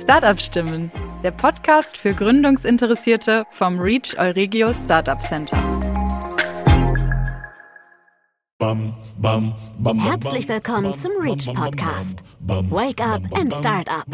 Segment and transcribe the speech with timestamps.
[0.00, 0.90] Startup Stimmen,
[1.22, 5.56] der Podcast für Gründungsinteressierte vom Reach Euregio Startup Center.
[9.98, 12.22] Herzlich willkommen zum Reach Podcast.
[12.40, 14.06] Wake up and start up.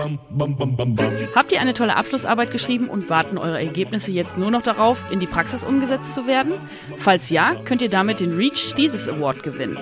[1.37, 5.21] Habt ihr eine tolle Abschlussarbeit geschrieben und warten eure Ergebnisse jetzt nur noch darauf, in
[5.21, 6.55] die Praxis umgesetzt zu werden?
[6.99, 9.79] Falls ja, könnt ihr damit den Reach Thesis Award gewinnen.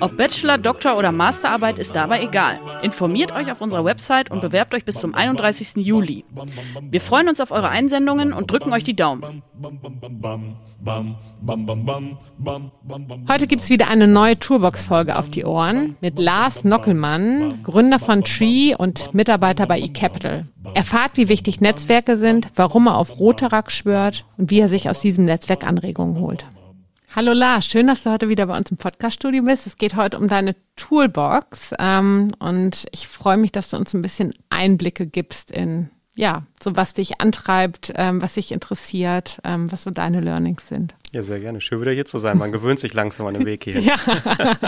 [0.00, 2.58] Ob Bachelor, Doktor oder Masterarbeit ist dabei egal.
[2.82, 5.76] Informiert euch auf unserer Website und bewerbt euch bis zum 31.
[5.76, 6.24] Juli.
[6.82, 9.42] Wir freuen uns auf eure Einsendungen und drücken euch die Daumen.
[13.28, 18.22] Heute gibt es wieder eine neue Tourbox-Folge auf die Ohren mit Lars Nockelmann, Gründer von
[18.22, 20.46] Tree und Mitarbeiter bei eCapital.
[20.74, 25.00] Erfahrt, wie wichtig Netzwerke sind, warum er auf Rotaract schwört und wie er sich aus
[25.00, 26.46] diesem Netzwerk Anregungen holt.
[27.16, 29.66] Hallo Lars, schön, dass du heute wieder bei uns im Podcast-Studio bist.
[29.66, 34.02] Es geht heute um deine Toolbox ähm, und ich freue mich, dass du uns ein
[34.02, 39.84] bisschen Einblicke gibst in, ja, so was dich antreibt, ähm, was dich interessiert, ähm, was
[39.84, 40.94] so deine Learnings sind.
[41.12, 41.62] Ja, sehr gerne.
[41.62, 42.36] Schön wieder hier zu sein.
[42.36, 43.80] Man gewöhnt sich langsam an den Weg hier.
[43.80, 43.96] ja.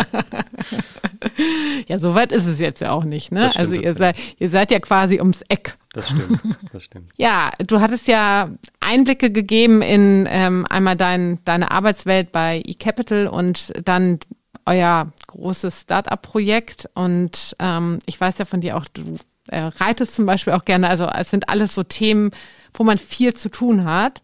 [1.87, 3.31] ja, so weit ist es jetzt ja auch nicht.
[3.31, 3.51] Ne?
[3.57, 5.77] also ihr seid, ihr seid ja quasi ums Eck.
[5.93, 6.41] Das stimmt,
[6.73, 7.11] das stimmt.
[7.17, 8.51] ja, du hattest ja
[8.81, 14.19] Einblicke gegeben in ähm, einmal dein, deine Arbeitswelt bei eCapital und dann
[14.67, 16.91] euer großes Startup-Projekt.
[16.95, 19.17] Und ähm, ich weiß ja von dir auch, du
[19.49, 20.89] äh, reitest zum Beispiel auch gerne.
[20.89, 22.31] Also es sind alles so Themen,
[22.75, 24.21] wo man viel zu tun hat.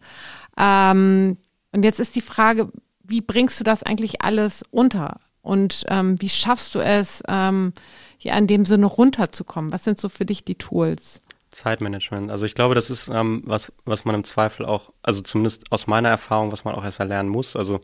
[0.57, 1.37] Ähm,
[1.71, 2.71] und jetzt ist die Frage,
[3.03, 5.19] wie bringst du das eigentlich alles unter?
[5.41, 7.73] Und ähm, wie schaffst du es, ähm,
[8.17, 9.71] hier in dem Sinne runterzukommen?
[9.71, 11.21] Was sind so für dich die Tools?
[11.55, 12.29] Zeitmanagement.
[12.29, 15.87] Also ich glaube, das ist ähm, was, was man im Zweifel auch, also zumindest aus
[15.87, 17.55] meiner Erfahrung, was man auch erst erlernen muss.
[17.55, 17.81] Also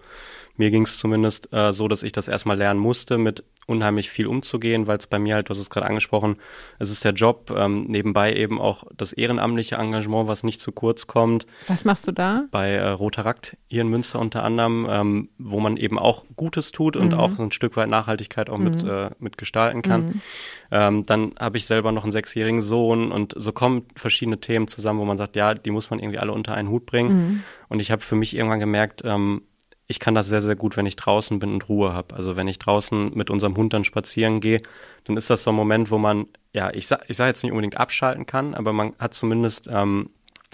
[0.58, 4.28] mir ging es zumindest äh, so, dass ich das erstmal lernen musste, mit unheimlich viel
[4.28, 6.36] umzugehen, weil es bei mir halt, du hast es gerade angesprochen,
[6.80, 11.08] es ist der Job, ähm, nebenbei eben auch das ehrenamtliche Engagement, was nicht zu kurz
[11.08, 11.46] kommt.
[11.68, 12.46] Was machst du da?
[12.52, 16.98] Bei äh, Rotarakt hier in Münster unter anderem, ähm, wo man eben auch Gutes tut
[16.98, 17.20] und mhm.
[17.20, 18.64] auch ein Stück weit Nachhaltigkeit auch mhm.
[18.64, 20.02] mit, äh, mit gestalten kann.
[20.02, 20.22] Mhm.
[20.72, 25.00] Ähm, dann habe ich selber noch einen sechsjährigen Sohn und so kommen verschiedene Themen zusammen,
[25.00, 27.10] wo man sagt, ja, die muss man irgendwie alle unter einen Hut bringen.
[27.14, 27.44] Mhm.
[27.70, 29.44] Und ich habe für mich irgendwann gemerkt, ähm,
[29.92, 32.16] ich kann das sehr, sehr gut, wenn ich draußen bin und Ruhe habe.
[32.16, 34.62] Also wenn ich draußen mit unserem Hund dann spazieren gehe,
[35.04, 37.52] dann ist das so ein Moment, wo man, ja, ich sage ich sag jetzt nicht
[37.52, 40.10] unbedingt abschalten kann, aber man hat zumindest ähm,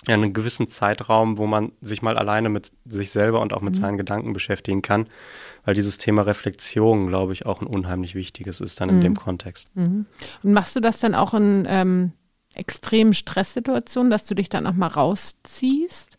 [0.07, 3.81] einen gewissen Zeitraum, wo man sich mal alleine mit sich selber und auch mit mhm.
[3.81, 5.05] seinen Gedanken beschäftigen kann,
[5.65, 9.01] weil dieses Thema Reflexion, glaube ich, auch ein unheimlich wichtiges ist dann in mhm.
[9.01, 9.67] dem Kontext.
[9.75, 10.07] Mhm.
[10.41, 12.11] Und machst du das dann auch in ähm,
[12.55, 16.17] extremen Stresssituationen, dass du dich dann auch mal rausziehst?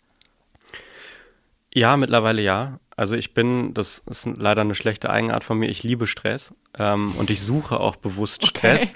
[1.74, 2.78] Ja, mittlerweile ja.
[2.98, 7.12] Also ich bin, das ist leider eine schlechte Eigenart von mir, ich liebe Stress ähm,
[7.16, 8.90] und ich suche auch bewusst Stress.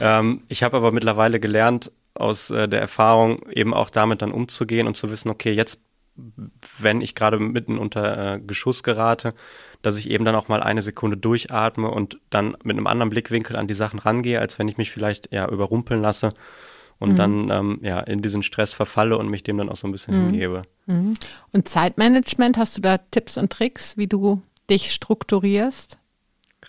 [0.00, 4.88] Ähm, ich habe aber mittlerweile gelernt, aus äh, der Erfahrung eben auch damit dann umzugehen
[4.88, 5.80] und zu wissen, okay, jetzt,
[6.78, 9.34] wenn ich gerade mitten unter äh, Geschuss gerate,
[9.82, 13.54] dass ich eben dann auch mal eine Sekunde durchatme und dann mit einem anderen Blickwinkel
[13.54, 16.30] an die Sachen rangehe, als wenn ich mich vielleicht ja überrumpeln lasse
[16.98, 17.16] und mhm.
[17.16, 20.18] dann ähm, ja in diesen Stress verfalle und mich dem dann auch so ein bisschen
[20.18, 20.30] mhm.
[20.30, 20.62] hingebe.
[20.86, 21.14] Mhm.
[21.52, 25.98] Und Zeitmanagement, hast du da Tipps und Tricks, wie du dich strukturierst?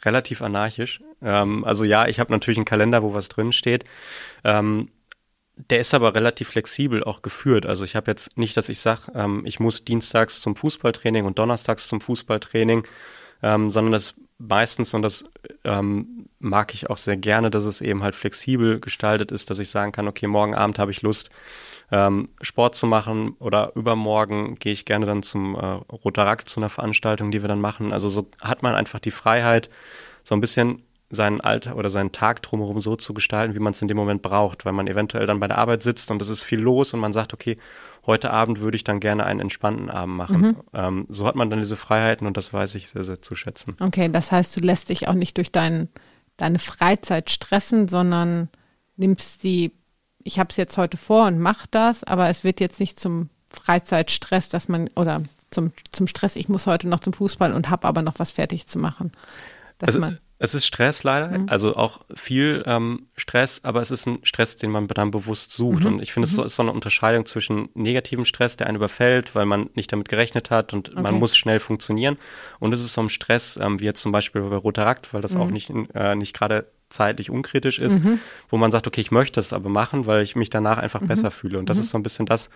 [0.03, 1.01] Relativ anarchisch.
[1.21, 3.85] Ähm, also ja, ich habe natürlich einen Kalender, wo was drin steht.
[4.43, 4.89] Ähm,
[5.69, 7.65] der ist aber relativ flexibel auch geführt.
[7.65, 11.39] Also ich habe jetzt nicht, dass ich sage, ähm, ich muss dienstags zum Fußballtraining und
[11.39, 12.85] donnerstags zum Fußballtraining,
[13.41, 15.23] ähm, sondern das meistens, und das
[15.63, 16.14] ähm,
[16.45, 19.91] mag ich auch sehr gerne, dass es eben halt flexibel gestaltet ist, dass ich sagen
[19.91, 21.29] kann, okay, morgen Abend habe ich Lust,
[21.91, 26.69] ähm, Sport zu machen oder übermorgen gehe ich gerne dann zum äh, Rotaract zu einer
[26.69, 27.91] Veranstaltung, die wir dann machen.
[27.91, 29.69] Also so hat man einfach die Freiheit,
[30.23, 33.81] so ein bisschen seinen Alltag oder seinen Tag drumherum so zu gestalten, wie man es
[33.81, 36.43] in dem Moment braucht, weil man eventuell dann bei der Arbeit sitzt und es ist
[36.43, 37.57] viel los und man sagt, okay,
[38.05, 40.41] heute Abend würde ich dann gerne einen entspannten Abend machen.
[40.41, 40.55] Mhm.
[40.73, 43.75] Ähm, so hat man dann diese Freiheiten und das weiß ich sehr, sehr zu schätzen.
[43.79, 45.89] Okay, das heißt, du lässt dich auch nicht durch dein,
[46.37, 48.49] deine Freizeit stressen, sondern
[48.97, 49.71] nimmst die,
[50.23, 53.29] ich habe es jetzt heute vor und mach das, aber es wird jetzt nicht zum
[53.51, 57.87] Freizeitstress, dass man, oder zum, zum Stress, ich muss heute noch zum Fußball und habe
[57.87, 59.11] aber noch was fertig zu machen.
[59.77, 61.49] Dass also, man es ist Stress leider, mhm.
[61.49, 65.85] also auch viel ähm, Stress, aber es ist ein Stress, den man dann bewusst sucht.
[65.85, 65.93] Mhm.
[65.93, 66.43] Und ich finde, es mhm.
[66.43, 70.51] ist so eine Unterscheidung zwischen negativem Stress, der einen überfällt, weil man nicht damit gerechnet
[70.51, 71.01] hat und okay.
[71.01, 72.17] man muss schnell funktionieren.
[72.59, 75.37] Und es ist so ein Stress, ähm, wie jetzt zum Beispiel bei Rotarakt, weil das
[75.37, 75.53] auch mhm.
[75.53, 78.19] nicht, äh, nicht gerade zeitlich unkritisch ist, mhm.
[78.49, 81.07] wo man sagt, okay, ich möchte es aber machen, weil ich mich danach einfach mhm.
[81.07, 81.59] besser fühle.
[81.59, 82.49] Und das ist so ein bisschen das,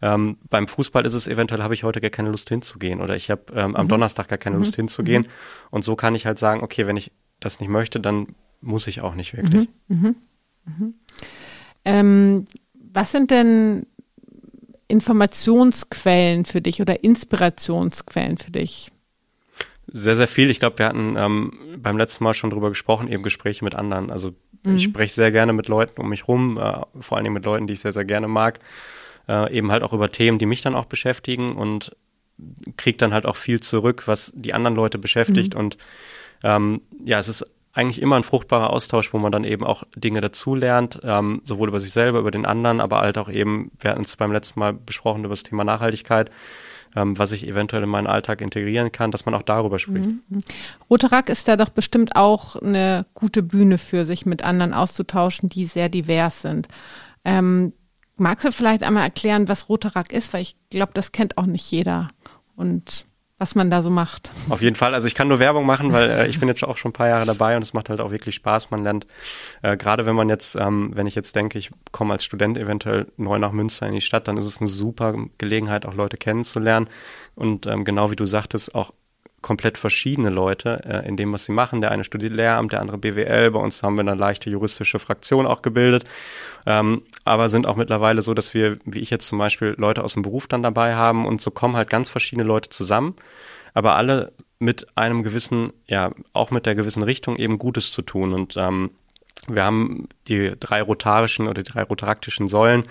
[0.00, 3.30] ähm, beim Fußball ist es eventuell, habe ich heute gar keine Lust hinzugehen oder ich
[3.30, 3.88] habe ähm, am mhm.
[3.88, 4.62] Donnerstag gar keine mhm.
[4.62, 5.22] Lust hinzugehen.
[5.22, 5.28] Mhm.
[5.70, 9.00] Und so kann ich halt sagen, okay, wenn ich das nicht möchte, dann muss ich
[9.00, 9.68] auch nicht wirklich.
[9.88, 10.16] Mhm.
[10.64, 10.94] Mhm.
[11.84, 12.46] Ähm,
[12.92, 13.86] Was sind denn
[14.88, 18.90] Informationsquellen für dich oder Inspirationsquellen für dich?
[19.86, 20.50] Sehr, sehr viel.
[20.50, 24.10] Ich glaube, wir hatten ähm, beim letzten Mal schon drüber gesprochen, eben Gespräche mit anderen.
[24.10, 24.76] Also mhm.
[24.76, 27.66] ich spreche sehr gerne mit Leuten um mich rum, äh, vor allen Dingen mit Leuten,
[27.66, 28.60] die ich sehr, sehr gerne mag.
[29.28, 31.96] Äh, eben halt auch über Themen, die mich dann auch beschäftigen und
[32.76, 35.54] kriege dann halt auch viel zurück, was die anderen Leute beschäftigt.
[35.54, 35.60] Mhm.
[35.60, 35.78] Und
[36.42, 40.20] ähm, ja, es ist eigentlich immer ein fruchtbarer Austausch, wo man dann eben auch Dinge
[40.20, 44.02] dazulernt, ähm, sowohl über sich selber, über den anderen, aber halt auch eben, wir hatten
[44.02, 46.30] es beim letzten Mal besprochen über das Thema Nachhaltigkeit,
[46.94, 50.06] ähm, was ich eventuell in meinen Alltag integrieren kann, dass man auch darüber spricht.
[50.06, 50.40] Mhm.
[50.88, 55.66] Rotarack ist da doch bestimmt auch eine gute Bühne für sich mit anderen auszutauschen, die
[55.66, 56.68] sehr divers sind.
[57.24, 57.72] Ähm,
[58.16, 60.32] magst du vielleicht einmal erklären, was Rotarack ist?
[60.32, 62.08] Weil ich glaube, das kennt auch nicht jeder.
[62.56, 63.04] Und
[63.38, 64.30] was man da so macht.
[64.48, 64.94] Auf jeden Fall.
[64.94, 67.08] Also ich kann nur Werbung machen, weil äh, ich bin jetzt auch schon ein paar
[67.08, 68.70] Jahre dabei und es macht halt auch wirklich Spaß.
[68.70, 69.06] Man lernt,
[69.62, 73.10] äh, gerade wenn man jetzt, ähm, wenn ich jetzt denke, ich komme als Student eventuell
[73.16, 76.88] neu nach Münster in die Stadt, dann ist es eine super Gelegenheit, auch Leute kennenzulernen.
[77.34, 78.92] Und ähm, genau wie du sagtest, auch
[79.44, 81.82] komplett verschiedene Leute äh, in dem, was sie machen.
[81.82, 83.50] Der eine studiert Lehramt, der andere BWL.
[83.50, 86.04] Bei uns haben wir eine leichte juristische Fraktion auch gebildet.
[86.64, 90.14] Ähm, aber sind auch mittlerweile so, dass wir, wie ich jetzt zum Beispiel, Leute aus
[90.14, 93.16] dem Beruf dann dabei haben und so kommen halt ganz verschiedene Leute zusammen,
[93.74, 98.32] aber alle mit einem gewissen, ja, auch mit der gewissen Richtung eben Gutes zu tun.
[98.32, 98.92] Und ähm,
[99.46, 102.84] wir haben die drei rotarischen oder die drei rotaraktischen Säulen,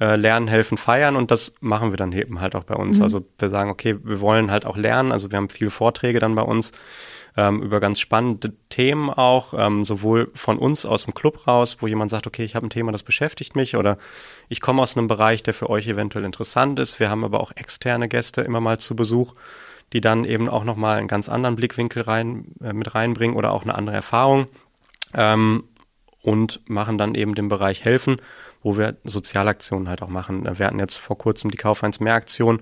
[0.00, 2.98] äh, lernen, helfen, feiern und das machen wir dann eben halt auch bei uns.
[2.98, 3.04] Mhm.
[3.04, 5.12] Also wir sagen, okay, wir wollen halt auch lernen.
[5.12, 6.72] Also wir haben viele Vorträge dann bei uns
[7.36, 11.86] ähm, über ganz spannende Themen auch, ähm, sowohl von uns aus dem Club raus, wo
[11.86, 13.98] jemand sagt, okay, ich habe ein Thema, das beschäftigt mich oder
[14.48, 16.98] ich komme aus einem Bereich, der für euch eventuell interessant ist.
[16.98, 19.34] Wir haben aber auch externe Gäste immer mal zu Besuch,
[19.92, 23.62] die dann eben auch nochmal einen ganz anderen Blickwinkel rein, äh, mit reinbringen oder auch
[23.62, 24.48] eine andere Erfahrung
[25.14, 25.64] ähm,
[26.22, 28.16] und machen dann eben den Bereich helfen,
[28.62, 30.44] wo wir Sozialaktionen halt auch machen.
[30.58, 32.60] Wir hatten jetzt vor kurzem die Kauf 1 mehr Aktion,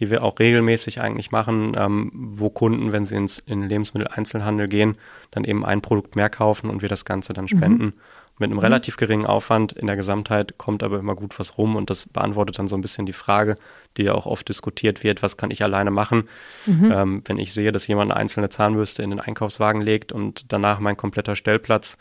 [0.00, 4.68] die wir auch regelmäßig eigentlich machen, ähm, wo Kunden, wenn sie ins in den Lebensmitteleinzelhandel
[4.68, 4.96] gehen,
[5.30, 7.84] dann eben ein Produkt mehr kaufen und wir das Ganze dann spenden.
[7.84, 7.92] Mhm.
[8.40, 8.64] Mit einem mhm.
[8.64, 12.58] relativ geringen Aufwand in der Gesamtheit kommt aber immer gut was rum und das beantwortet
[12.58, 13.56] dann so ein bisschen die Frage,
[13.96, 16.28] die ja auch oft diskutiert wird, was kann ich alleine machen,
[16.64, 16.92] mhm.
[16.92, 20.78] ähm, wenn ich sehe, dass jemand eine einzelne Zahnbürste in den Einkaufswagen legt und danach
[20.78, 21.98] mein kompletter Stellplatz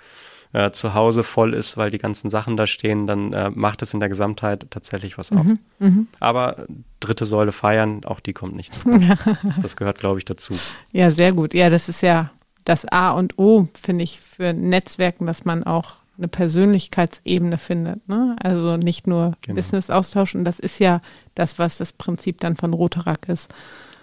[0.54, 3.94] äh, zu Hause voll ist, weil die ganzen Sachen da stehen, dann äh, macht es
[3.94, 5.38] in der Gesamtheit tatsächlich was mhm.
[5.40, 5.48] aus.
[5.80, 6.08] Mhm.
[6.20, 6.66] Aber
[7.00, 8.78] dritte Säule feiern, auch die kommt nicht.
[9.62, 10.56] das gehört, glaube ich, dazu.
[10.92, 11.54] Ja, sehr gut.
[11.54, 12.32] Ja, das ist ja
[12.66, 18.08] das A und O, finde ich, für Netzwerken, dass man auch eine Persönlichkeitsebene findet.
[18.10, 18.36] Ne?
[18.42, 19.56] Also nicht nur genau.
[19.56, 20.44] Business austauschen.
[20.44, 21.00] Das ist ja
[21.36, 23.54] das, was das Prinzip dann von Rotarack ist.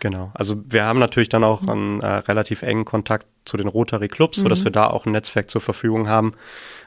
[0.04, 0.30] Genau.
[0.34, 4.36] Also wir haben natürlich dann auch einen äh, relativ engen Kontakt zu den Rotary Clubs,
[4.36, 4.42] mhm.
[4.42, 6.34] sodass wir da auch ein Netzwerk zur Verfügung haben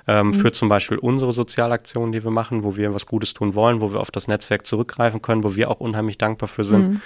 [0.07, 0.33] ähm, mhm.
[0.35, 3.91] für zum Beispiel unsere Sozialaktionen, die wir machen, wo wir was Gutes tun wollen, wo
[3.91, 6.89] wir auf das Netzwerk zurückgreifen können, wo wir auch unheimlich dankbar für sind.
[6.91, 7.01] Mhm.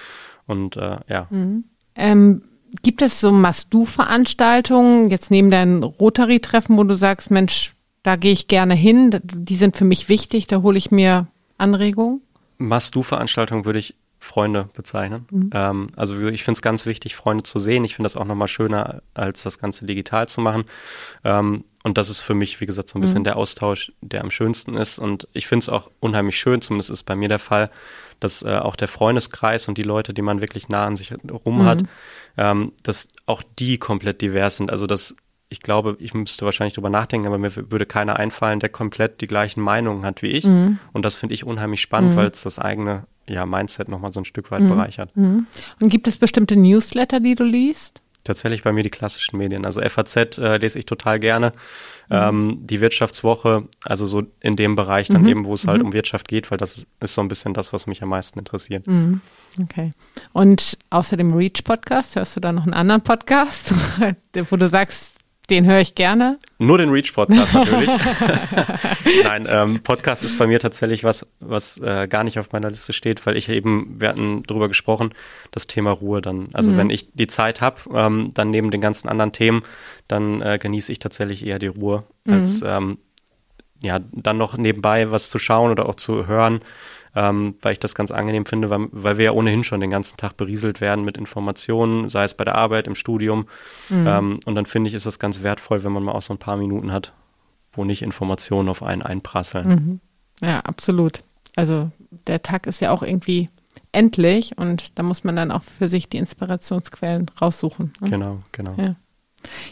[0.47, 1.27] Und äh, ja.
[1.29, 1.63] Mhm.
[1.95, 2.41] Ähm,
[2.81, 7.73] gibt es so Must-Do-Veranstaltungen, jetzt neben deinen Rotary-Treffen, wo du sagst, Mensch,
[8.03, 11.27] da gehe ich gerne hin, die sind für mich wichtig, da hole ich mir
[11.57, 12.19] Anregungen?
[12.57, 15.25] Must-Do-Veranstaltungen würde ich Freunde bezeichnen.
[15.31, 15.49] Mhm.
[15.51, 17.83] Ähm, also ich finde es ganz wichtig, Freunde zu sehen.
[17.83, 20.65] Ich finde das auch nochmal schöner, als das Ganze digital zu machen.
[21.23, 23.25] Ähm, und das ist für mich, wie gesagt, so ein bisschen mhm.
[23.25, 24.99] der Austausch, der am schönsten ist.
[24.99, 27.71] Und ich finde es auch unheimlich schön, zumindest ist bei mir der Fall,
[28.19, 31.63] dass äh, auch der Freundeskreis und die Leute, die man wirklich nah an sich rum
[31.63, 31.65] mhm.
[31.65, 31.83] hat,
[32.37, 34.69] ähm, dass auch die komplett divers sind.
[34.69, 35.15] Also dass
[35.49, 39.27] ich glaube, ich müsste wahrscheinlich drüber nachdenken, aber mir würde keiner einfallen, der komplett die
[39.27, 40.45] gleichen Meinungen hat wie ich.
[40.45, 40.79] Mhm.
[40.93, 42.17] Und das finde ich unheimlich spannend, mhm.
[42.17, 44.69] weil es das eigene ja, Mindset nochmal so ein Stück weit mhm.
[44.69, 45.15] bereichert.
[45.15, 45.47] Mhm.
[45.81, 48.01] Und gibt es bestimmte Newsletter, die du liest?
[48.23, 49.65] Tatsächlich bei mir die klassischen Medien.
[49.65, 51.53] Also FAZ äh, lese ich total gerne.
[52.09, 52.15] Mhm.
[52.15, 55.27] Ähm, die Wirtschaftswoche, also so in dem Bereich dann mhm.
[55.27, 55.87] eben, wo es halt mhm.
[55.87, 58.85] um Wirtschaft geht, weil das ist so ein bisschen das, was mich am meisten interessiert.
[58.85, 59.21] Mhm.
[59.63, 59.91] Okay.
[60.33, 63.73] Und außer dem Reach-Podcast, hörst du da noch einen anderen Podcast,
[64.49, 65.20] wo du sagst,
[65.51, 66.39] den höre ich gerne.
[66.59, 67.89] Nur den Reach-Podcast natürlich.
[69.23, 72.93] Nein, ähm, Podcast ist bei mir tatsächlich was, was äh, gar nicht auf meiner Liste
[72.93, 75.13] steht, weil ich eben, wir hatten drüber gesprochen,
[75.51, 76.47] das Thema Ruhe dann.
[76.53, 76.77] Also mhm.
[76.77, 79.63] wenn ich die Zeit habe, ähm, dann neben den ganzen anderen Themen,
[80.07, 82.67] dann äh, genieße ich tatsächlich eher die Ruhe, als mhm.
[82.67, 82.97] ähm,
[83.83, 86.61] ja, dann noch nebenbei was zu schauen oder auch zu hören
[87.15, 90.17] ähm, weil ich das ganz angenehm finde, weil, weil, wir ja ohnehin schon den ganzen
[90.17, 93.47] Tag berieselt werden mit Informationen, sei es bei der Arbeit, im Studium.
[93.89, 94.07] Mhm.
[94.07, 96.39] Ähm, und dann finde ich, ist das ganz wertvoll, wenn man mal auch so ein
[96.39, 97.13] paar Minuten hat,
[97.73, 99.67] wo nicht Informationen auf einen einprasseln.
[99.67, 99.99] Mhm.
[100.47, 101.23] Ja, absolut.
[101.55, 101.91] Also
[102.27, 103.49] der Tag ist ja auch irgendwie
[103.91, 107.91] endlich und da muss man dann auch für sich die Inspirationsquellen raussuchen.
[107.99, 108.09] Ne?
[108.09, 108.73] Genau, genau.
[108.77, 108.95] Ja.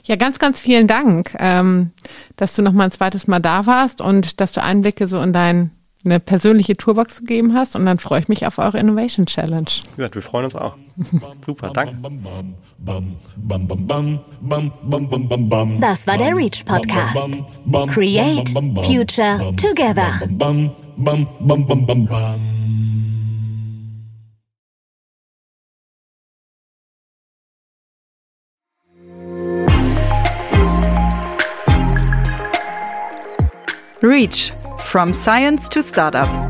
[0.03, 1.91] Ja, ganz, ganz vielen Dank, ähm,
[2.37, 5.31] dass du noch mal ein zweites Mal da warst und dass du Einblicke so in
[5.31, 5.69] dein
[6.05, 9.69] eine persönliche Tourbox gegeben hast und dann freue ich mich auf eure Innovation Challenge.
[9.97, 10.77] Ja, wir freuen uns auch.
[11.45, 11.95] Super, danke.
[15.81, 17.29] Das war der Reach Podcast.
[17.89, 20.19] Create Future Together.
[34.01, 34.53] Reach
[34.89, 36.48] From Science to Startup